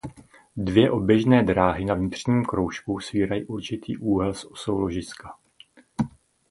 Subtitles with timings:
[0.57, 5.33] Dvě oběžné dráhy na vnitřním kroužku svírají určitý úhel s osou ložiska.